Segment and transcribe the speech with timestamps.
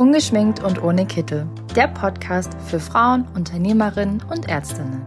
[0.00, 1.46] Ungeschminkt und ohne Kittel.
[1.76, 5.02] Der Podcast für Frauen, Unternehmerinnen und Ärztinnen.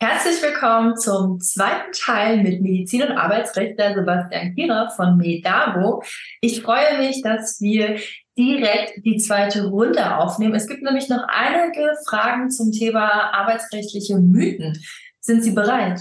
[0.00, 6.02] Herzlich willkommen zum zweiten Teil mit Medizin- und Arbeitsrechtler Sebastian Kierer von Medavo.
[6.40, 8.00] Ich freue mich, dass wir
[8.36, 10.56] direkt die zweite Runde aufnehmen.
[10.56, 14.76] Es gibt nämlich noch einige Fragen zum Thema arbeitsrechtliche Mythen.
[15.20, 16.00] Sind Sie bereit?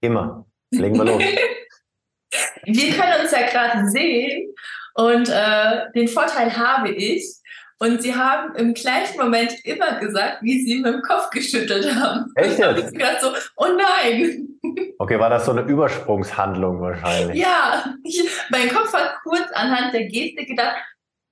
[0.00, 0.46] Immer.
[0.72, 1.22] Legen wir los.
[2.64, 4.52] wir können uns ja gerade sehen
[4.94, 7.36] und äh, den Vorteil habe ich.
[7.82, 12.30] Und sie haben im gleichen Moment immer gesagt, wie sie mit dem Kopf geschüttelt haben.
[12.34, 12.92] Echt jetzt?
[12.92, 14.48] Ich gedacht so, oh nein.
[14.98, 17.38] Okay, war das so eine Übersprungshandlung wahrscheinlich?
[17.38, 20.76] Ja, ich, mein Kopf hat kurz anhand der Geste gedacht,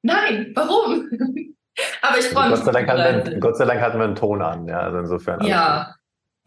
[0.02, 1.11] nein, warum?
[2.00, 2.56] Aber ich freue mich.
[2.61, 4.98] Gott sei, Dank hatten wir, Gott sei Dank hatten wir einen Ton an, ja, also
[5.00, 5.45] insofern.
[5.45, 5.95] Ja.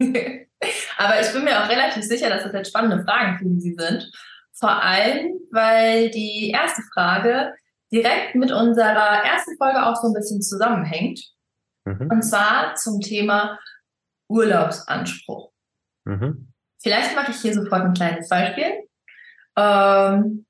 [0.98, 4.10] Aber ich bin mir auch relativ sicher, dass das jetzt spannende Fragen für Sie sind.
[4.62, 7.52] Vor allem, weil die erste Frage
[7.92, 11.20] direkt mit unserer ersten Folge auch so ein bisschen zusammenhängt.
[11.84, 12.08] Mhm.
[12.08, 13.58] Und zwar zum Thema
[14.28, 15.50] Urlaubsanspruch.
[16.04, 16.52] Mhm.
[16.80, 18.86] Vielleicht mache ich hier sofort ein kleines Beispiel.
[19.56, 20.46] Ähm,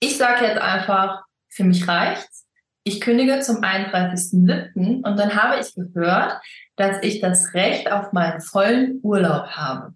[0.00, 2.46] ich sage jetzt einfach, für mich reicht's.
[2.84, 5.06] Ich kündige zum 31.07.
[5.06, 6.40] und dann habe ich gehört,
[6.76, 9.92] dass ich das Recht auf meinen vollen Urlaub habe.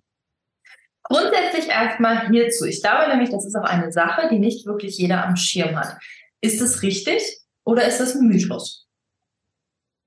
[1.05, 2.64] Grundsätzlich erstmal hierzu.
[2.64, 5.97] Ich glaube nämlich, das ist auch eine Sache, die nicht wirklich jeder am Schirm hat.
[6.41, 7.22] Ist das richtig
[7.64, 8.86] oder ist das ein Mythos?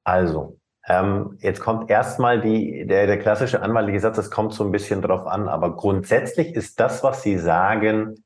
[0.04, 4.72] Also, ähm, jetzt kommt erstmal die, der, der klassische anwaltliche Satz, das kommt so ein
[4.72, 8.24] bisschen drauf an, aber grundsätzlich ist das, was Sie sagen,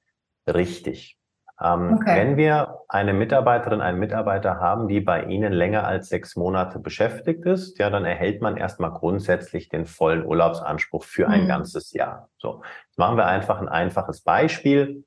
[0.47, 1.17] richtig.
[1.63, 2.15] Ähm, okay.
[2.15, 7.45] Wenn wir eine Mitarbeiterin, einen Mitarbeiter haben, die bei Ihnen länger als sechs Monate beschäftigt
[7.45, 11.47] ist, ja, dann erhält man erstmal grundsätzlich den vollen Urlaubsanspruch für ein mhm.
[11.47, 12.29] ganzes Jahr.
[12.37, 15.05] So, jetzt machen wir einfach ein einfaches Beispiel.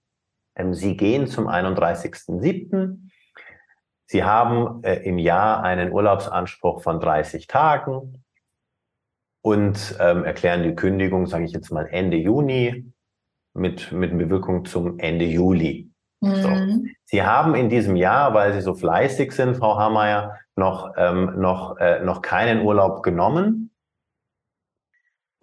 [0.55, 3.11] Ähm, Sie gehen zum 31.07.
[4.07, 8.25] Sie haben äh, im Jahr einen Urlaubsanspruch von 30 Tagen
[9.43, 12.93] und ähm, erklären die Kündigung, sage ich jetzt mal Ende Juni,
[13.55, 15.91] mit, mit Bewirkung zum Ende Juli.
[16.25, 16.49] So.
[16.49, 16.91] Mhm.
[17.05, 21.77] Sie haben in diesem Jahr, weil Sie so fleißig sind, Frau Hammeyer, noch, ähm, noch,
[21.79, 23.71] äh, noch keinen Urlaub genommen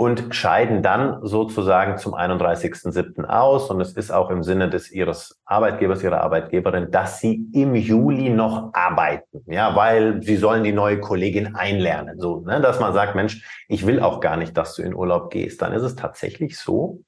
[0.01, 3.23] und scheiden dann sozusagen zum 31.07.
[3.23, 3.69] aus.
[3.69, 8.31] Und es ist auch im Sinne des Ihres Arbeitgebers, Ihrer Arbeitgeberin, dass Sie im Juli
[8.31, 9.43] noch arbeiten.
[9.45, 12.19] Ja, weil Sie sollen die neue Kollegin einlernen.
[12.19, 15.29] So, ne, dass man sagt, Mensch, ich will auch gar nicht, dass du in Urlaub
[15.29, 15.61] gehst.
[15.61, 17.03] Dann ist es tatsächlich so,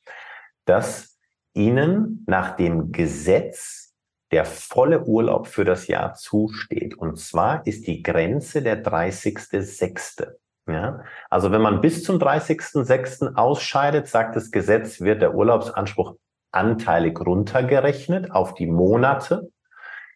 [0.66, 1.13] dass
[1.54, 3.94] Ihnen nach dem Gesetz
[4.32, 6.98] der volle Urlaub für das Jahr zusteht.
[6.98, 10.28] Und zwar ist die Grenze der 30.06.
[10.68, 13.36] Ja, also wenn man bis zum 30.06.
[13.36, 16.16] ausscheidet, sagt das Gesetz, wird der Urlaubsanspruch
[16.52, 19.52] anteilig runtergerechnet auf die Monate.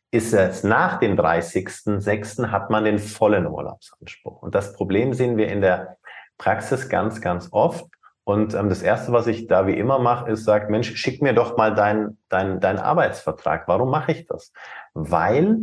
[0.10, 2.50] Ist es nach dem 30.06.
[2.50, 4.42] hat man den vollen Urlaubsanspruch.
[4.42, 5.98] Und das Problem sehen wir in der
[6.38, 7.86] Praxis ganz, ganz oft,
[8.28, 11.32] und ähm, das Erste, was ich da wie immer mache, ist, sagt, Mensch, schick mir
[11.32, 13.70] doch mal deinen dein, dein Arbeitsvertrag.
[13.70, 14.52] Warum mache ich das?
[14.94, 15.60] Weil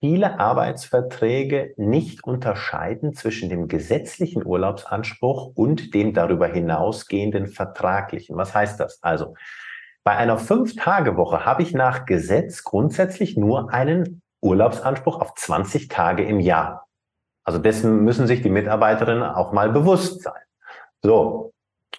[0.00, 8.36] viele Arbeitsverträge nicht unterscheiden zwischen dem gesetzlichen Urlaubsanspruch und dem darüber hinausgehenden vertraglichen.
[8.36, 9.02] Was heißt das?
[9.02, 9.34] Also,
[10.02, 16.38] bei einer Fünf-Tage-Woche habe ich nach Gesetz grundsätzlich nur einen Urlaubsanspruch auf 20 Tage im
[16.38, 16.86] Jahr.
[17.44, 20.34] Also dessen müssen sich die Mitarbeiterinnen auch mal bewusst sein.
[21.04, 21.52] So.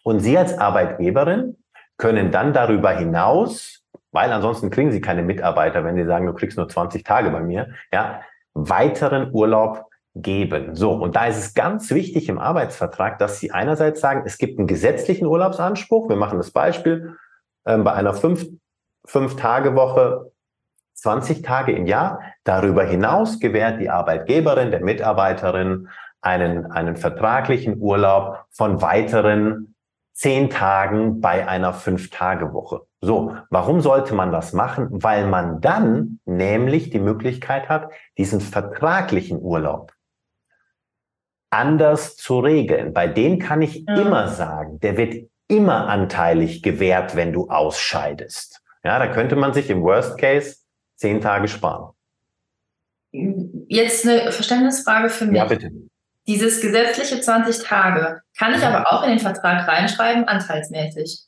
[0.04, 1.58] Und Sie als Arbeitgeberin
[1.98, 6.58] können dann darüber hinaus, weil ansonsten kriegen Sie keine Mitarbeiter, wenn Sie sagen, du kriegst
[6.58, 8.22] nur 20 Tage bei mir, ja,
[8.54, 9.86] weiteren Urlaub
[10.16, 10.76] geben.
[10.76, 10.94] So.
[10.94, 14.68] Und da ist es ganz wichtig im Arbeitsvertrag, dass Sie einerseits sagen, es gibt einen
[14.68, 16.10] gesetzlichen Urlaubsanspruch.
[16.10, 17.16] Wir machen das Beispiel.
[17.68, 18.48] Ähm, bei einer fünf,
[19.06, 20.32] fünf Tage Woche
[20.96, 22.22] 20 Tage im Jahr.
[22.44, 25.90] Darüber hinaus gewährt die Arbeitgeberin der Mitarbeiterin
[26.26, 29.76] einen, einen vertraglichen Urlaub von weiteren
[30.14, 32.82] zehn Tagen bei einer Fünf-Tage-Woche.
[33.02, 34.88] So, warum sollte man das machen?
[34.92, 39.94] Weil man dann nämlich die Möglichkeit hat, diesen vertraglichen Urlaub
[41.52, 42.94] anders zu regeln.
[42.94, 43.96] Bei dem kann ich ja.
[43.96, 48.62] immer sagen, der wird immer anteilig gewährt, wenn du ausscheidest.
[48.84, 50.58] Ja, da könnte man sich im Worst Case
[50.96, 51.94] zehn Tage sparen.
[53.68, 55.38] Jetzt eine Verständnisfrage für mich.
[55.38, 55.72] Ja, bitte.
[56.28, 61.22] Dieses gesetzliche 20 Tage kann ich aber auch in den Vertrag reinschreiben, anteilsmäßig.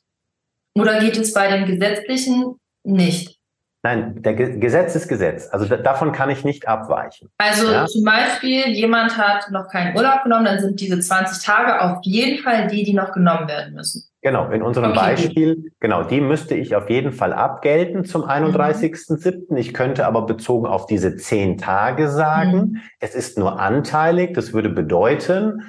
[0.74, 3.38] Oder geht es bei dem gesetzlichen nicht?
[3.84, 5.48] Nein, der Ge Gesetz ist Gesetz.
[5.52, 7.30] Also davon kann ich nicht abweichen.
[7.38, 7.86] Also ja?
[7.86, 12.42] zum Beispiel, jemand hat noch keinen Urlaub genommen, dann sind diese 20 Tage auf jeden
[12.42, 14.07] Fall die, die noch genommen werden müssen.
[14.20, 14.98] Genau, in unserem Okay.
[15.00, 19.56] Beispiel, genau, die müsste ich auf jeden Fall abgelten zum 31.07.
[19.56, 22.76] Ich könnte aber bezogen auf diese zehn Tage sagen, Mhm.
[22.98, 24.34] es ist nur anteilig.
[24.34, 25.62] Das würde bedeuten,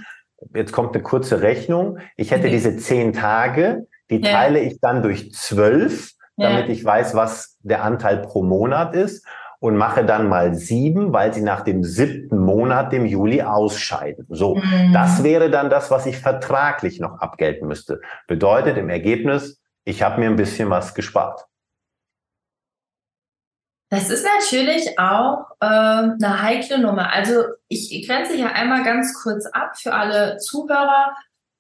[0.56, 2.00] jetzt kommt eine kurze Rechnung.
[2.18, 2.52] Ich hätte Okay.
[2.52, 4.32] diese zehn Tage, die Ja.
[4.32, 6.50] teile ich dann durch zwölf, Ja.
[6.50, 9.24] damit ich weiß, was der Anteil pro Monat ist
[9.60, 14.26] und mache dann mal sieben, weil sie nach dem siebten Monat, dem Juli, ausscheiden.
[14.30, 14.56] So.
[14.56, 14.94] Mhm.
[14.94, 18.02] Das wäre dann das, was ich vertraglich noch abgelten müsste.
[18.28, 21.46] Bedeutet im Ergebnis, ich habe mir ein bisschen was gespart.
[23.92, 27.12] Das ist natürlich auch ähm, eine heikle Nummer.
[27.12, 31.16] Also ich grenze hier einmal ganz kurz ab für alle Zuhörer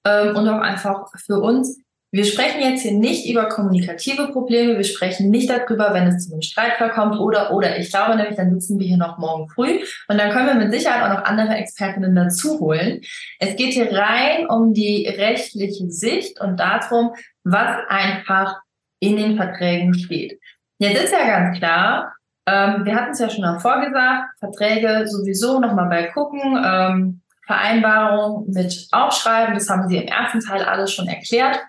[0.06, 1.81] ähm, und auch einfach für uns.
[2.12, 6.34] Wir sprechen jetzt hier nicht über kommunikative Probleme, wir sprechen nicht darüber, wenn es zu
[6.34, 7.78] einem Streitfall kommt oder oder.
[7.78, 10.74] Ich glaube nämlich, dann sitzen wir hier noch morgen früh und dann können wir mit
[10.74, 13.02] Sicherheit auch noch andere Expertinnen dazu holen.
[13.40, 17.14] Es geht hier rein um die rechtliche Sicht und darum,
[17.44, 18.60] was einfach
[19.00, 20.40] in den Verträgen steht.
[20.80, 22.14] Jetzt ist ja ganz klar,
[22.48, 28.46] ähm, wir hatten es ja schon davor gesagt, Verträge sowieso nochmal bei gucken, ähm, Vereinbarung
[28.48, 31.60] mit Aufschreiben, das haben Sie im ersten Teil alles schon erklärt.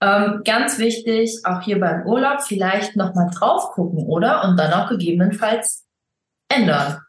[0.00, 4.44] Ähm, ganz wichtig, auch hier beim Urlaub vielleicht nochmal drauf gucken, oder?
[4.44, 5.86] Und dann auch gegebenenfalls
[6.48, 7.00] ändern.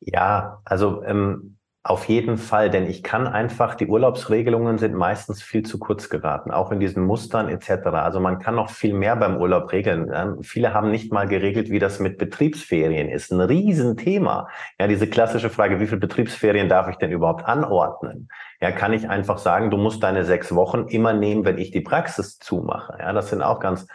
[0.00, 5.62] Ja, also ähm, auf jeden Fall, denn ich kann einfach, die Urlaubsregelungen sind meistens viel
[5.62, 7.86] zu kurz geraten, auch in diesen Mustern etc.
[7.86, 10.10] Also man kann noch viel mehr beim Urlaub regeln.
[10.12, 13.32] Ähm, viele haben nicht mal geregelt, wie das mit Betriebsferien ist.
[13.32, 14.48] Ein Riesenthema.
[14.78, 18.28] Ja, diese klassische Frage, wie viele Betriebsferien darf ich denn überhaupt anordnen?
[18.60, 21.80] Ja, kann ich einfach sagen, du musst deine sechs Wochen immer nehmen, wenn ich die
[21.80, 22.98] Praxis zumache.
[22.98, 23.86] Ja, das sind auch ganz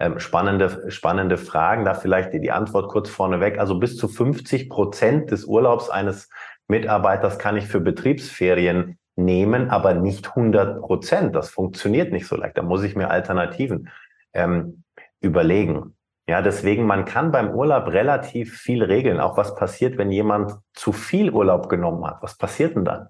[0.00, 1.84] ähm, spannende, spannende Fragen.
[1.84, 3.58] Da vielleicht die Antwort kurz vorneweg.
[3.58, 6.30] Also bis zu 50 Prozent des Urlaubs eines
[6.70, 11.34] Mitarbeiters kann ich für Betriebsferien nehmen, aber nicht 100 Prozent.
[11.34, 12.56] Das funktioniert nicht so leicht.
[12.56, 13.90] Da muss ich mir Alternativen
[14.32, 14.84] ähm,
[15.20, 15.96] überlegen.
[16.28, 19.18] Ja, deswegen, man kann beim Urlaub relativ viel regeln.
[19.18, 22.22] Auch was passiert, wenn jemand zu viel Urlaub genommen hat.
[22.22, 23.08] Was passiert denn dann?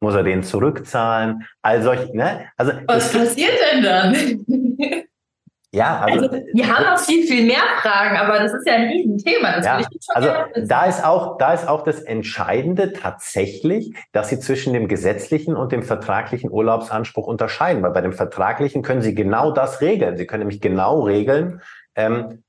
[0.00, 1.46] Muss er den zurückzahlen?
[1.62, 2.48] All solche, ne?
[2.56, 5.04] Also, Was passiert denn dann?
[5.74, 8.88] ja, also, Also, wir haben noch viel, viel mehr Fragen, aber das ist ja ein
[8.88, 9.56] Riesenthema.
[9.56, 10.30] Das Ja, will ich schon Also
[10.66, 15.72] da ist auch, da ist auch das Entscheidende tatsächlich, dass Sie zwischen dem gesetzlichen und
[15.72, 17.82] dem vertraglichen Urlaubsanspruch unterscheiden.
[17.82, 20.18] Weil bei dem vertraglichen können Sie genau das regeln.
[20.18, 21.62] Sie können nämlich genau regeln,
[21.94, 22.42] ähm,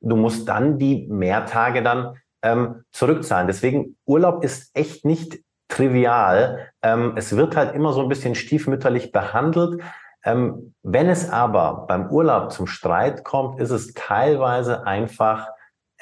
[0.00, 3.46] du musst dann die Mehrtage dann ähm, zurückzahlen.
[3.46, 6.70] Deswegen Urlaub ist echt nicht trivial.
[6.82, 9.82] Ähm, es wird halt immer so ein bisschen stiefmütterlich behandelt.
[10.28, 15.48] Ähm, wenn es aber beim Urlaub zum Streit kommt, ist es teilweise einfach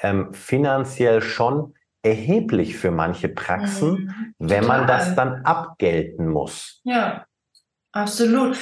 [0.01, 6.81] ähm, finanziell schon erheblich für manche Praxen, Mhm, wenn man das dann abgelten muss.
[6.83, 7.25] Ja,
[7.93, 8.57] absolut.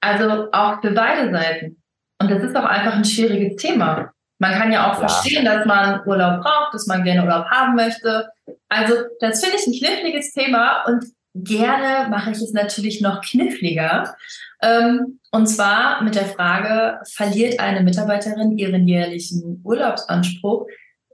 [0.00, 1.82] Also auch für beide Seiten.
[2.20, 4.10] Und das ist auch einfach ein schwieriges Thema.
[4.38, 5.08] Man kann ja auch Ja.
[5.08, 8.28] verstehen, dass man Urlaub braucht, dass man gerne Urlaub haben möchte.
[8.68, 14.14] Also das finde ich ein kniffliges Thema und gerne mache ich es natürlich noch kniffliger.
[14.62, 20.66] Ähm, und zwar mit der Frage, verliert eine Mitarbeiterin ihren jährlichen Urlaubsanspruch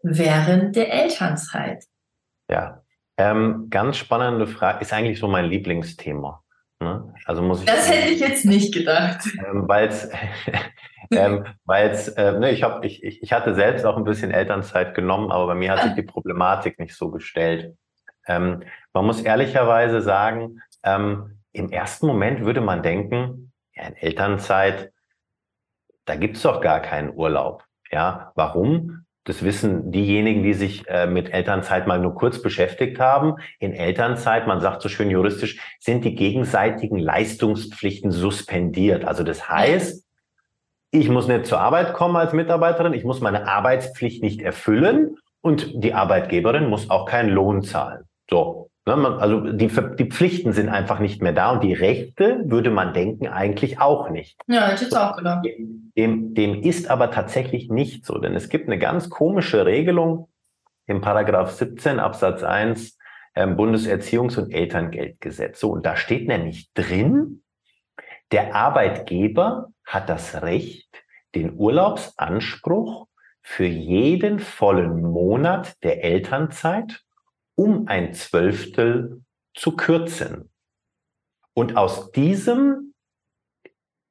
[0.02, 1.84] während der Elternzeit?
[2.50, 2.82] Ja,
[3.18, 4.80] ähm, ganz spannende Frage.
[4.80, 6.42] Ist eigentlich so mein Lieblingsthema.
[6.80, 7.14] Ne?
[7.24, 7.66] Also muss ich.
[7.66, 9.26] Das hätte ich jetzt nicht gedacht.
[9.46, 10.10] ähm, weil es,
[11.10, 15.30] ähm, weil's, äh, ne, ich, hab, ich ich hatte selbst auch ein bisschen Elternzeit genommen,
[15.30, 17.74] aber bei mir hat sich die Problematik nicht so gestellt.
[18.26, 18.62] Ähm,
[18.92, 24.92] man muss ehrlicherweise sagen, ähm, im ersten Moment würde man denken, ja, in Elternzeit,
[26.04, 27.64] da gibt's doch gar keinen Urlaub.
[27.90, 29.06] Ja, warum?
[29.24, 33.36] Das wissen diejenigen, die sich äh, mit Elternzeit mal nur kurz beschäftigt haben.
[33.58, 39.04] In Elternzeit, man sagt so schön juristisch, sind die gegenseitigen Leistungspflichten suspendiert.
[39.04, 40.04] Also das heißt,
[40.92, 45.82] ich muss nicht zur Arbeit kommen als Mitarbeiterin, ich muss meine Arbeitspflicht nicht erfüllen und
[45.82, 48.04] die Arbeitgeberin muss auch keinen Lohn zahlen.
[48.30, 48.70] So.
[48.86, 52.94] Ne, Also die, die Pflichten sind einfach nicht mehr da und die Rechte, würde man
[52.94, 54.40] denken, eigentlich auch nicht.
[54.46, 55.46] Ja, hätte ich jetzt auch gedacht.
[55.96, 60.28] Dem, dem ist aber tatsächlich nicht so, denn es gibt eine ganz komische Regelung
[60.86, 62.96] im Paragraph 17 Absatz 1
[63.34, 65.60] ähm, Bundeserziehungs- und Elterngeldgesetz.
[65.60, 67.42] So, und da steht nämlich drin,
[68.32, 70.88] der Arbeitgeber hat das Recht,
[71.34, 73.06] den Urlaubsanspruch
[73.42, 77.05] für jeden vollen Monat der Elternzeit
[77.56, 79.22] um ein Zwölftel
[79.54, 80.50] zu kürzen.
[81.54, 82.94] Und aus diesem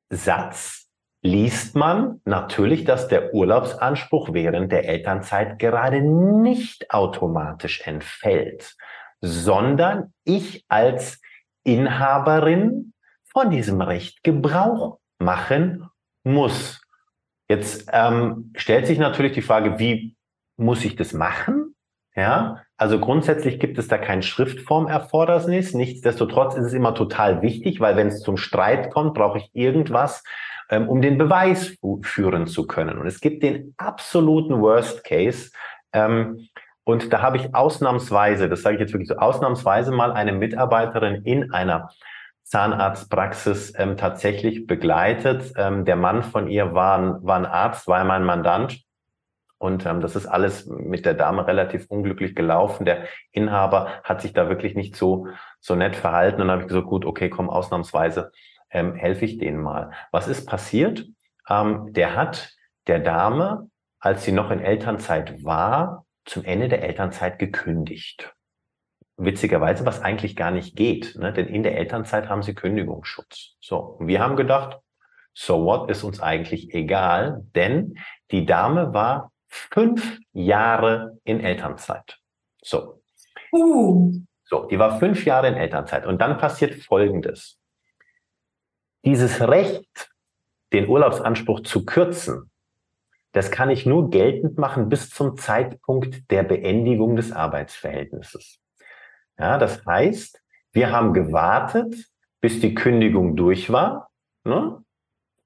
[0.09, 0.89] Satz
[1.21, 8.75] liest man natürlich, dass der Urlaubsanspruch während der Elternzeit gerade nicht automatisch entfällt,
[9.21, 11.19] sondern ich als
[11.63, 12.93] Inhaberin
[13.25, 15.89] von diesem Recht Gebrauch machen
[16.23, 16.81] muss.
[17.49, 20.15] Jetzt ähm, stellt sich natürlich die Frage, wie
[20.57, 21.75] muss ich das machen?
[22.15, 25.73] Ja, also grundsätzlich gibt es da kein Schriftformerfordernis.
[25.73, 30.23] Nichtsdestotrotz ist es immer total wichtig, weil wenn es zum Streit kommt, brauche ich irgendwas,
[30.69, 32.97] ähm, um den Beweis führen zu können.
[32.97, 35.51] Und es gibt den absoluten Worst Case.
[35.93, 36.49] Ähm,
[36.83, 41.23] und da habe ich ausnahmsweise, das sage ich jetzt wirklich so, ausnahmsweise mal eine Mitarbeiterin
[41.23, 41.89] in einer
[42.43, 45.53] Zahnarztpraxis ähm, tatsächlich begleitet.
[45.57, 48.84] Ähm, der Mann von ihr war war ein Arzt, war mein Mandant.
[49.65, 52.85] Und ähm, das ist alles mit der Dame relativ unglücklich gelaufen.
[52.85, 55.27] Der Inhaber hat sich da wirklich nicht so,
[55.59, 56.39] so nett verhalten.
[56.39, 58.31] Und dann habe ich gesagt, gut, okay, komm, ausnahmsweise
[58.69, 59.89] ähm, helfe ich denen mal.
[60.11, 61.07] Was ist passiert?
[61.49, 62.53] Ähm, der hat
[62.85, 68.31] der Dame, als sie noch in Elternzeit war, zum Ende der Elternzeit gekündigt
[69.17, 71.31] witzigerweise, was eigentlich gar nicht geht, ne?
[71.31, 73.55] denn in der Elternzeit haben sie Kündigungsschutz.
[73.61, 74.77] So, wir haben gedacht,
[75.33, 77.95] so what ist uns eigentlich egal, denn
[78.31, 82.19] die Dame war fünf Jahre in Elternzeit.
[82.61, 83.01] So.
[83.51, 84.11] Uh.
[84.43, 86.05] So, die war fünf Jahre in Elternzeit.
[86.05, 87.59] Und dann passiert Folgendes.
[89.03, 90.11] Dieses Recht,
[90.71, 92.51] den Urlaubsanspruch zu kürzen,
[93.31, 98.59] das kann ich nur geltend machen bis zum Zeitpunkt der Beendigung des Arbeitsverhältnisses.
[99.37, 101.95] Ja, das heißt, wir haben gewartet,
[102.39, 104.09] bis die Kündigung durch war
[104.43, 104.83] ne?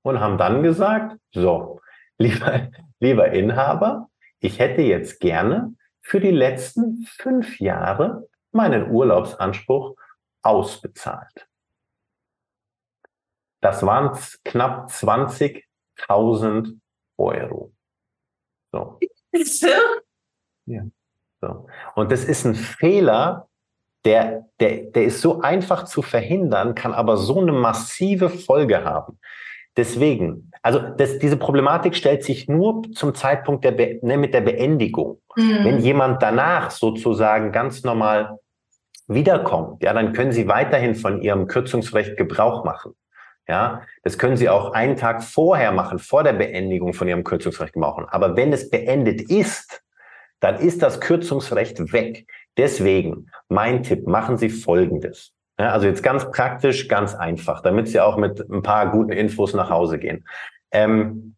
[0.01, 1.81] und haben dann gesagt, so,
[2.17, 2.69] lieber,
[2.99, 9.95] lieber Inhaber, ich hätte jetzt gerne für die letzten fünf Jahre meinen Urlaubsanspruch
[10.41, 11.47] ausbezahlt.
[13.61, 16.79] Das waren knapp 20.000
[17.17, 17.73] Euro.
[18.71, 18.99] So.
[20.65, 20.83] Ja.
[21.41, 21.67] So.
[21.95, 23.49] Und das ist ein Fehler,
[24.05, 29.19] der, der, der ist so einfach zu verhindern, kann aber so eine massive Folge haben.
[29.79, 34.41] Deswegen, also das, diese Problematik stellt sich nur zum Zeitpunkt der Be ne, mit der
[34.41, 35.21] Beendigung.
[35.37, 35.63] Mhm.
[35.63, 38.39] Wenn jemand danach sozusagen ganz normal
[39.07, 42.91] wiederkommt, ja, dann können Sie weiterhin von Ihrem Kürzungsrecht Gebrauch machen.
[43.47, 47.77] Ja, das können Sie auch einen Tag vorher machen, vor der Beendigung von Ihrem Kürzungsrecht
[47.77, 48.05] machen.
[48.09, 49.81] Aber wenn es beendet ist,
[50.41, 52.27] dann ist das Kürzungsrecht weg.
[52.57, 55.31] Deswegen mein Tipp, machen Sie Folgendes.
[55.59, 59.53] Ja, also jetzt ganz praktisch, ganz einfach, damit Sie auch mit ein paar guten Infos
[59.53, 60.25] nach Hause gehen.
[60.71, 61.35] Ähm,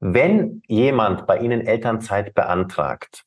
[0.00, 3.24] wenn jemand bei Ihnen Elternzeit beantragt,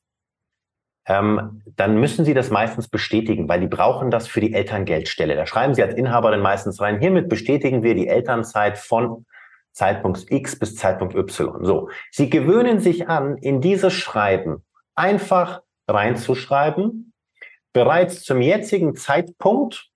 [1.06, 5.36] ähm, dann müssen Sie das meistens bestätigen, weil die brauchen das für die Elterngeldstelle.
[5.36, 9.26] Da schreiben Sie als Inhaberin meistens rein, hiermit bestätigen wir die Elternzeit von
[9.72, 11.64] Zeitpunkt X bis Zeitpunkt Y.
[11.64, 14.66] So, Sie gewöhnen sich an, in dieses Schreiben
[14.96, 17.07] einfach reinzuschreiben.
[17.78, 19.92] Bereits zum jetzigen Zeitpunkt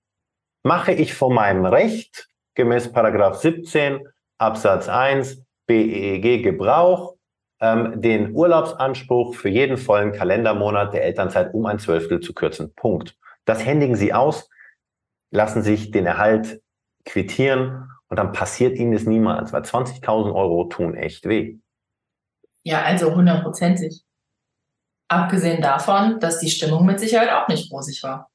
[0.62, 4.06] mache ich von meinem Recht gemäß Paragraph 17
[4.38, 7.16] Absatz 1 BEG Gebrauch
[7.60, 12.72] ähm, den Urlaubsanspruch für jeden vollen Kalendermonat der Elternzeit um ein Zwölftel zu kürzen.
[12.72, 13.18] Punkt.
[13.46, 14.48] Das händigen Sie aus,
[15.32, 16.62] lassen sich den Erhalt
[17.04, 21.58] quittieren und dann passiert Ihnen das niemals, weil 20.000 Euro tun echt weh.
[22.62, 24.04] Ja, also hundertprozentig.
[25.12, 28.30] Abgesehen davon, dass die Stimmung mit Sicherheit auch nicht rosig war.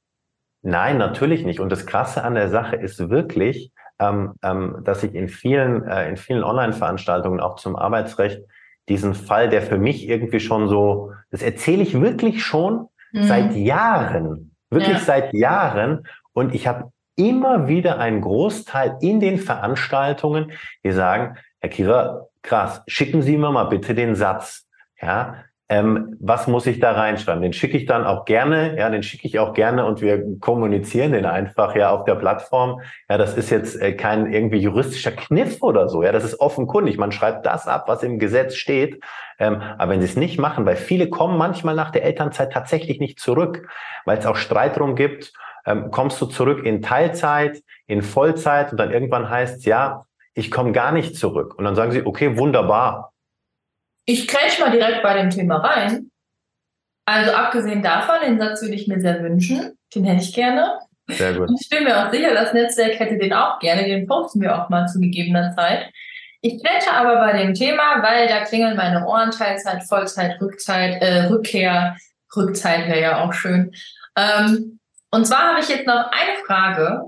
[0.62, 1.60] Nein, natürlich nicht.
[1.60, 6.08] Und das Krasse an der Sache ist wirklich, ähm, ähm, dass ich in vielen, äh,
[6.08, 8.44] in vielen Online-Veranstaltungen auch zum Arbeitsrecht
[8.90, 13.24] diesen Fall, der für mich irgendwie schon so, das erzähle ich wirklich schon mhm.
[13.24, 15.04] seit Jahren, wirklich ja.
[15.04, 16.08] seit Jahren.
[16.34, 20.52] Und ich habe immer wieder einen Großteil in den Veranstaltungen,
[20.84, 24.68] die sagen, Herr Kierer, krass, schicken Sie mir mal bitte den Satz.
[25.02, 27.42] Ja, ähm, was muss ich da reinschreiben?
[27.42, 31.12] Den schicke ich dann auch gerne, ja, den schicke ich auch gerne und wir kommunizieren
[31.12, 32.82] den einfach ja auf der Plattform.
[33.10, 36.04] Ja, das ist jetzt äh, kein irgendwie juristischer Kniff oder so.
[36.04, 36.98] Ja, das ist offenkundig.
[36.98, 39.04] Man schreibt das ab, was im Gesetz steht.
[39.40, 43.02] Ähm, aber wenn sie es nicht machen, weil viele kommen manchmal nach der Elternzeit tatsächlich
[43.02, 43.68] nicht zurück,
[44.06, 45.34] weil es auch Streit drum gibt,
[45.66, 50.72] ähm, kommst du zurück in Teilzeit, in Vollzeit und dann irgendwann heißt ja, ich komme
[50.72, 51.56] gar nicht zurück.
[51.58, 53.12] Und dann sagen sie, okay, wunderbar
[54.08, 56.10] ich kretsch mal direkt bei dem Thema rein.
[57.06, 59.78] Also abgesehen davon, den Satz würde ich mir sehr wünschen.
[59.94, 60.80] Den hätte ich gerne.
[61.10, 61.50] Sehr gut.
[61.50, 63.84] Und ich bin mir auch sicher, das Netzwerk hätte den auch gerne.
[63.84, 65.92] Den posten wir auch mal zu gegebener Zeit.
[66.42, 71.26] Ich kretsche aber bei dem Thema, weil da klingeln meine Ohren, Teilzeit, Vollzeit, Rückzeit, äh,
[71.26, 71.98] Rückkehr.
[72.36, 73.74] Rückzeit wäre ja auch schön.
[74.16, 74.80] Ähm,
[75.12, 77.08] und zwar habe ich jetzt noch eine Frage.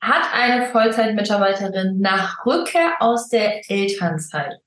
[0.00, 4.60] Hat eine Vollzeitmitarbeiterin nach Rückkehr aus der Elternzeit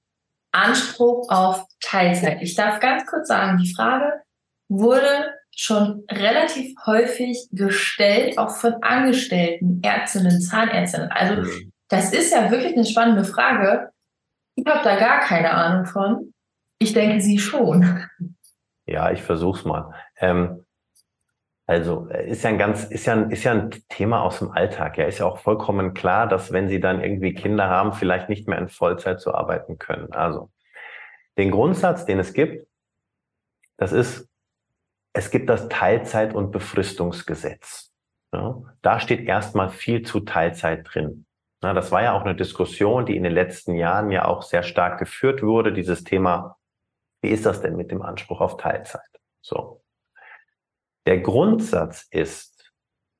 [0.52, 2.42] Anspruch auf Teilzeit.
[2.42, 4.22] Ich darf ganz kurz sagen, die Frage
[4.70, 11.12] wurde schon relativ häufig gestellt, auch von Angestellten, Ärztinnen, Zahnärztinnen.
[11.12, 11.72] Also mhm.
[11.92, 13.90] Das ist ja wirklich eine spannende Frage.
[14.56, 16.34] Ich habe da gar keine Ahnung von.
[16.80, 18.06] Ich denke, Sie schon.
[18.86, 19.94] Ja, ich versuch's mal.
[20.18, 20.61] Ähm,
[21.72, 24.52] also äh, ist ja ein ganz, ist ja ein, ist ja ein Thema aus dem
[24.52, 24.98] Alltag.
[24.98, 28.46] Ja, ist ja auch vollkommen klar, dass wenn Sie dann irgendwie Kinder haben, vielleicht nicht
[28.46, 30.12] mehr in Vollzeit zu arbeiten können.
[30.12, 30.52] Also
[31.38, 32.68] den Grundsatz, den es gibt,
[33.78, 34.28] das ist,
[35.14, 37.94] es gibt das Teilzeit- und Befristungsgesetz.
[38.34, 41.26] Ja, da steht erstmal viel zu Teilzeit drin.
[41.64, 44.64] Ja, das war ja auch eine Diskussion, die in den letzten Jahren ja auch sehr
[44.64, 46.58] stark geführt wurde, dieses Thema,
[47.22, 49.02] wie ist das denn mit dem Anspruch auf Teilzeit?
[49.42, 49.81] So.
[51.06, 52.72] Der Grundsatz ist,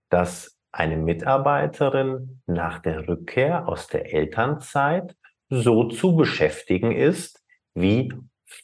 [0.10, 5.16] dass eine Mitarbeiterin nach der Rückkehr aus der Elternzeit
[5.50, 8.14] so zu beschäftigen ist wie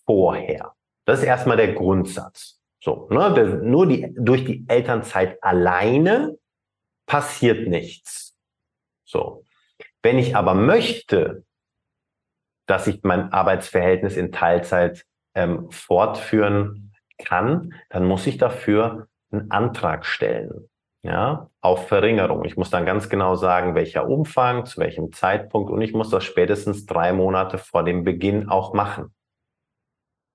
[0.06, 0.74] vorher.
[1.06, 2.62] Das ist erstmal der Grundsatz.
[2.82, 6.38] So, ne, nur die, durch die Elternzeit alleine
[7.06, 8.38] passiert nichts.
[9.06, 9.44] So.
[10.02, 11.44] Wenn ich aber möchte,
[12.68, 15.06] dass ich mein Arbeitsverhältnis in Teilzeit
[15.36, 20.70] ähm, fortführen kann, dann muss ich dafür einen Antrag stellen.
[21.04, 22.44] Ja, auf Verringerung.
[22.44, 26.24] Ich muss dann ganz genau sagen, welcher Umfang, zu welchem Zeitpunkt und ich muss das
[26.24, 29.14] spätestens drei Monate vor dem Beginn auch machen.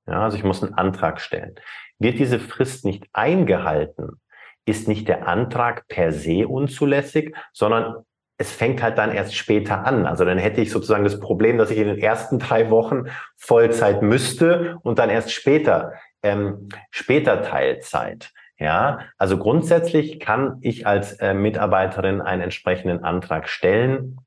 [0.07, 1.57] Ja, also ich muss einen Antrag stellen.
[1.99, 4.21] Wird diese Frist nicht eingehalten,
[4.65, 8.05] ist nicht der Antrag per se unzulässig, sondern
[8.39, 10.07] es fängt halt dann erst später an.
[10.07, 13.05] Also dann hätte ich sozusagen das Problem, dass ich in den ersten drei Wochen
[13.37, 18.33] Vollzeit müsste und dann erst später ähm, später Teilzeit.
[18.59, 24.19] Ja, also grundsätzlich kann ich als äh, Mitarbeiterin einen entsprechenden Antrag stellen.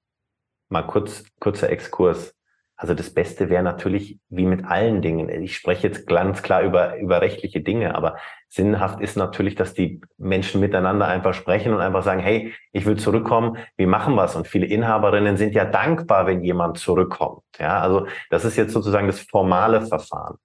[0.68, 2.36] Mal kurz, kurzer Exkurs.
[2.78, 5.30] Also das Beste wäre natürlich wie mit allen Dingen.
[5.30, 8.18] Ich spreche jetzt ganz klar über, über rechtliche Dinge, aber
[8.50, 12.98] sinnhaft ist natürlich, dass die Menschen miteinander einfach sprechen und einfach sagen, hey, ich will
[12.98, 14.36] zurückkommen, wie machen wir es?
[14.36, 17.44] Und viele Inhaberinnen sind ja dankbar, wenn jemand zurückkommt.
[17.58, 20.36] Ja, also das ist jetzt sozusagen das formale Verfahren.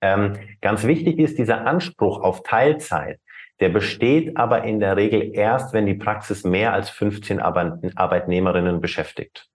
[0.00, 3.20] Ähm, ganz wichtig ist dieser Anspruch auf Teilzeit.
[3.60, 9.48] Der besteht aber in der Regel erst, wenn die Praxis mehr als 15 Arbeitnehmerinnen beschäftigt.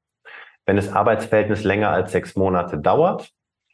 [0.65, 3.32] Wenn das Arbeitsverhältnis länger als sechs Monate dauert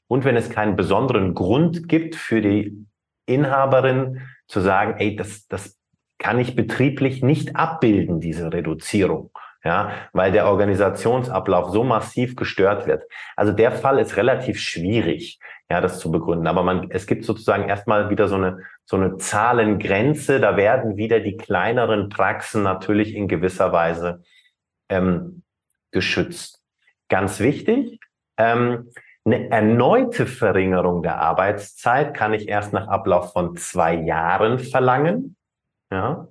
[0.08, 2.86] und wenn es keinen besonderen Grund gibt für die
[3.26, 5.80] Inhaberin zu sagen, ey, das, das
[6.20, 9.32] kann ich betrieblich nicht abbilden, diese Reduzierung
[9.64, 13.04] ja, weil der Organisationsablauf so massiv gestört wird.
[13.36, 15.40] Also der Fall ist relativ schwierig,
[15.72, 16.48] ja, das zu begründen.
[16.48, 20.40] Aber man, es gibt sozusagen erstmal wieder so eine, so eine Zahlengrenze.
[20.40, 24.24] Da werden wieder die kleineren Praxen natürlich in gewisser Weise
[24.90, 25.44] ähm,
[25.92, 26.64] geschützt.
[27.08, 28.00] Ganz wichtig,
[28.38, 28.92] ähm,
[29.26, 35.36] eine erneute Verringerung der Arbeitszeit kann ich erst nach Ablauf von zwei Jahren verlangen.
[35.92, 36.30] Ja.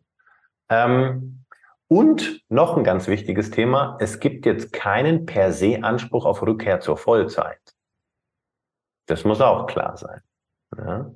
[0.68, 1.44] Ähm,
[1.86, 6.80] und noch ein ganz wichtiges Thema, es gibt jetzt keinen per se Anspruch auf Rückkehr
[6.80, 7.77] zur Vollzeit.
[9.08, 10.20] Das muss auch klar sein.
[10.76, 11.10] Ja.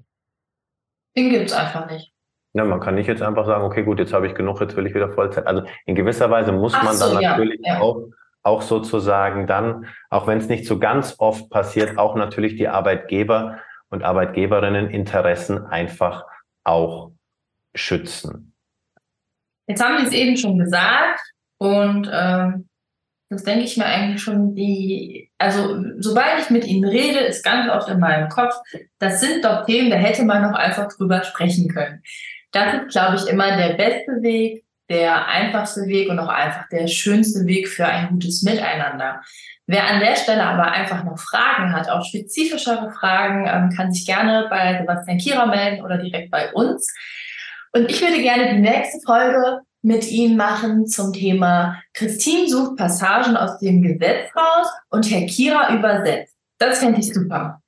[1.17, 2.13] Den gibt's einfach nicht.
[2.55, 4.87] Ja, man kann nicht jetzt einfach sagen, okay, gut, jetzt habe ich genug, jetzt will
[4.87, 5.47] ich wieder Vollzeit.
[5.47, 8.09] Also in gewisser Weise muss Ach man so, dann natürlich ja, auch
[8.43, 13.61] auch sozusagen dann, auch wenn es nicht so ganz oft passiert, auch natürlich die Arbeitgeber
[13.89, 16.25] und Arbeitgeberinnen Interessen einfach
[16.65, 17.13] auch
[17.75, 18.55] schützen.
[19.69, 21.21] Jetzt haben Sie es eben schon gesagt
[21.59, 22.69] und ähm,
[23.33, 27.71] das denke ich mir eigentlich schon die, also sobald ich mit Ihnen rede, ist ganz
[27.71, 28.55] oft in meinem Kopf,
[28.99, 32.03] das sind doch Themen, da hätte man noch einfach drüber sprechen können.
[32.53, 36.87] Das ist, glaube ich, immer der beste Weg, der einfachste Weg und auch einfach der
[36.87, 39.23] schönste Weg für ein gutes Miteinander.
[39.67, 44.05] Wer an der Stelle aber einfach noch Fragen hat, auch spezifischere Fragen, ähm, kann sich
[44.05, 46.93] gerne bei Sebastian Kierer melden oder direkt bei uns.
[47.73, 53.37] Und ich würde gerne die nächste Folge mit Ihnen machen zum Thema Christine sucht Passagen
[53.37, 56.37] aus dem Gesetz raus und Herr Kira übersetzt.
[56.59, 57.61] Das fände ich super.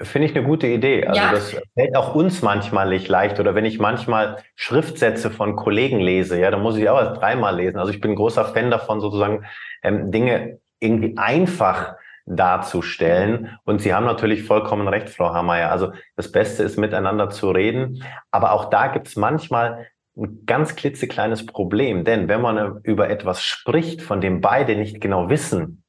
[0.00, 1.06] Finde ich eine gute Idee.
[1.06, 1.32] Also ja.
[1.32, 3.40] das fällt auch uns manchmal nicht leicht.
[3.40, 7.56] Oder wenn ich manchmal Schriftsätze von Kollegen lese, ja, dann muss ich auch erst dreimal
[7.56, 7.78] lesen.
[7.78, 9.44] Also ich bin großer Fan davon, sozusagen
[9.82, 13.58] ähm, Dinge irgendwie einfach darzustellen.
[13.64, 15.72] Und Sie haben natürlich vollkommen recht, Frau Hammeyer.
[15.72, 18.04] Also das Beste ist, miteinander zu reden.
[18.30, 19.88] Aber auch da gibt es manchmal
[20.18, 22.04] ein ganz klitzekleines Problem.
[22.04, 25.82] Denn wenn man über etwas spricht, von dem beide nicht genau wissen,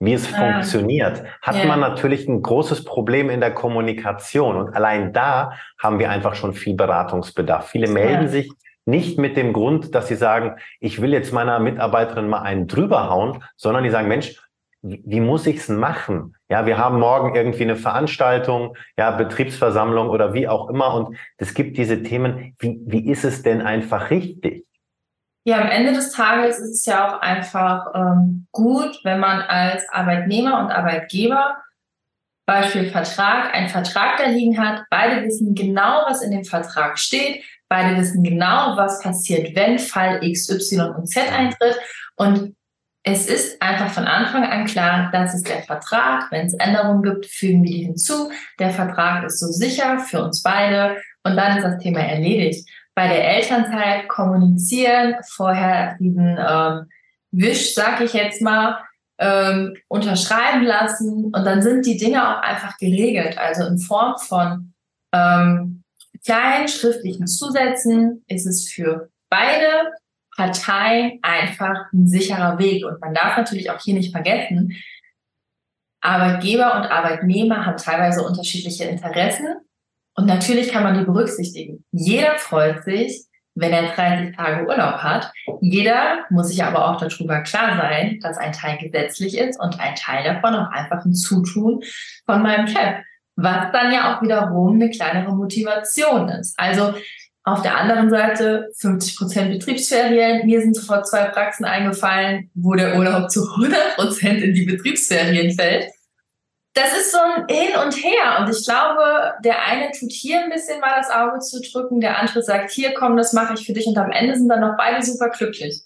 [0.00, 0.36] wie es ah.
[0.36, 1.66] funktioniert, hat yeah.
[1.66, 4.56] man natürlich ein großes Problem in der Kommunikation.
[4.56, 7.68] Und allein da haben wir einfach schon viel Beratungsbedarf.
[7.68, 8.50] Viele melden sich
[8.86, 13.08] nicht mit dem Grund, dass sie sagen, ich will jetzt meiner Mitarbeiterin mal einen drüber
[13.08, 14.38] hauen, sondern die sagen, Mensch,
[14.84, 16.36] wie muss ich's machen?
[16.50, 20.94] Ja, wir haben morgen irgendwie eine Veranstaltung, ja, Betriebsversammlung oder wie auch immer.
[20.94, 24.66] Und es gibt diese Themen, wie, wie ist es denn einfach richtig?
[25.46, 29.88] Ja, am Ende des Tages ist es ja auch einfach ähm, gut, wenn man als
[29.90, 31.56] Arbeitnehmer und Arbeitgeber
[32.46, 34.84] Beispiel Vertrag, einen Vertrag da liegen hat.
[34.90, 37.42] Beide wissen genau, was in dem Vertrag steht.
[37.68, 41.78] Beide wissen genau, was passiert, wenn Fall X, Y und Z eintritt.
[42.16, 42.54] Und
[43.06, 46.30] es ist einfach von Anfang an klar, das ist der Vertrag.
[46.30, 48.30] Wenn es Änderungen gibt, fügen wir die hinzu.
[48.58, 52.66] Der Vertrag ist so sicher für uns beide und dann ist das Thema erledigt.
[52.94, 56.86] Bei der Elternzeit kommunizieren, vorher diesen ähm,
[57.30, 58.78] Wisch, sag ich jetzt mal,
[59.18, 63.36] ähm, unterschreiben lassen und dann sind die Dinge auch einfach geregelt.
[63.36, 64.72] Also in Form von
[65.12, 65.82] ähm,
[66.24, 69.90] kleinen schriftlichen Zusätzen ist es für beide
[70.36, 72.84] Parteien einfach ein sicherer Weg.
[72.84, 74.76] Und man darf natürlich auch hier nicht vergessen,
[76.04, 79.46] Arbeitgeber und Arbeitnehmer haben teilweise unterschiedliche Interessen.
[80.14, 81.84] Und natürlich kann man die berücksichtigen.
[81.92, 85.32] Jeder freut sich, wenn er 30 Tage Urlaub hat.
[85.60, 89.94] Jeder muss sich aber auch darüber klar sein, dass ein Teil gesetzlich ist und ein
[89.94, 91.82] Teil davon auch einfach ein Zutun
[92.26, 92.96] von meinem Chef.
[93.36, 96.58] Was dann ja auch wiederum eine kleinere Motivation ist.
[96.58, 96.94] Also
[97.44, 100.46] auf der anderen Seite 50 Prozent Betriebsferien.
[100.46, 105.54] Mir sind sofort zwei Praxen eingefallen, wo der Urlaub zu 100 Prozent in die Betriebsferien
[105.54, 105.92] fällt.
[106.72, 108.40] Das ist so ein Hin und Her.
[108.40, 112.18] Und ich glaube, der eine tut hier ein bisschen mal das Auge zu drücken, der
[112.18, 113.86] andere sagt, hier komm, das mache ich für dich.
[113.86, 115.82] Und am Ende sind dann noch beide super glücklich.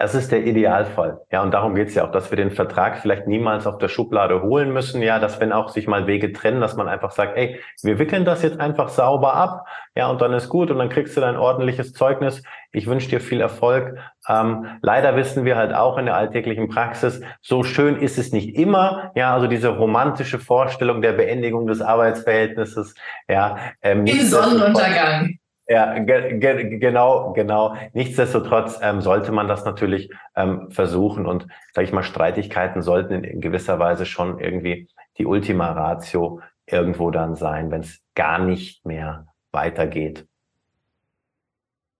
[0.00, 1.22] Das ist der Idealfall.
[1.32, 4.42] Ja, und darum geht's ja auch, dass wir den Vertrag vielleicht niemals auf der Schublade
[4.42, 5.02] holen müssen.
[5.02, 8.24] Ja, dass wenn auch sich mal Wege trennen, dass man einfach sagt, ey, wir wickeln
[8.24, 9.66] das jetzt einfach sauber ab.
[9.96, 12.44] Ja, und dann ist gut und dann kriegst du dein ordentliches Zeugnis.
[12.70, 13.98] Ich wünsche dir viel Erfolg.
[14.28, 18.54] Ähm, leider wissen wir halt auch in der alltäglichen Praxis, so schön ist es nicht
[18.56, 19.10] immer.
[19.16, 22.94] Ja, also diese romantische Vorstellung der Beendigung des Arbeitsverhältnisses.
[23.28, 25.37] Ja, ähm, im Sonnenuntergang.
[25.70, 27.76] Ja, ge ge genau, genau.
[27.92, 33.42] Nichtsdestotrotz ähm, sollte man das natürlich ähm, versuchen und, sage ich mal, Streitigkeiten sollten in,
[33.42, 39.26] gewisser Weise schon irgendwie die Ultima Ratio irgendwo dann sein, wenn es gar nicht mehr
[39.52, 40.26] weitergeht.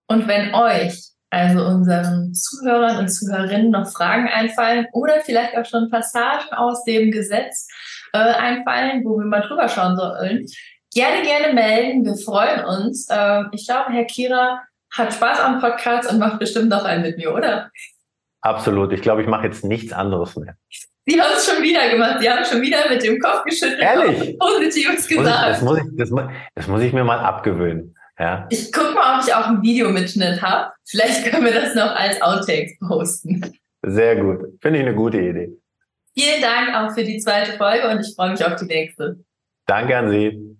[0.07, 5.91] Und wenn euch, also unseren Zuhörern und Zuhörerinnen, noch Fragen einfallen oder vielleicht auch schon
[5.91, 7.67] Passagen aus dem Gesetz
[8.13, 10.47] äh, einfallen, wo wir mal drüber schauen sollen,
[10.93, 12.05] gerne, gerne melden.
[12.05, 13.07] Wir freuen uns.
[13.09, 17.17] Ähm, ich glaube, Herr Kira hat Spaß am Podcast und macht bestimmt noch einen mit
[17.17, 17.71] mir, oder?
[18.41, 18.91] Absolut.
[18.93, 20.55] Ich glaube, ich mache jetzt nichts anderes mehr.
[21.05, 22.17] Sie haben es schon wieder gemacht.
[22.19, 23.79] Sie haben schon wieder mit dem Kopf geschüttelt.
[23.79, 24.37] Ehrlich?
[24.37, 25.49] Positives gesagt.
[25.49, 27.95] Das muss, ich, das, muss ich, das, das muss ich mir mal abgewöhnen.
[28.19, 28.47] Ja.
[28.49, 30.71] Ich gucke mal, ob ich auch einen Videomitschnitt habe.
[30.85, 33.57] Vielleicht können wir das noch als Outtakes posten.
[33.81, 34.59] Sehr gut.
[34.61, 35.57] Finde ich eine gute Idee.
[36.13, 39.23] Vielen Dank auch für die zweite Folge und ich freue mich auf die nächste.
[39.65, 40.58] Danke an Sie.